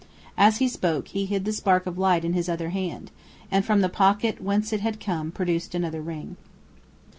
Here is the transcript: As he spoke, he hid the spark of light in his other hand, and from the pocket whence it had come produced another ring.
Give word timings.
As 0.35 0.57
he 0.57 0.67
spoke, 0.67 1.09
he 1.09 1.27
hid 1.27 1.45
the 1.45 1.53
spark 1.53 1.85
of 1.85 1.95
light 1.99 2.25
in 2.25 2.33
his 2.33 2.49
other 2.49 2.69
hand, 2.69 3.11
and 3.51 3.63
from 3.63 3.81
the 3.81 3.87
pocket 3.87 4.41
whence 4.41 4.73
it 4.73 4.79
had 4.81 4.99
come 4.99 5.31
produced 5.31 5.75
another 5.75 6.01
ring. 6.01 6.37